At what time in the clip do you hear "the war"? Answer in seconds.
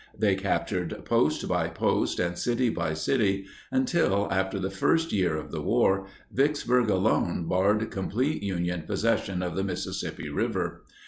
5.51-6.07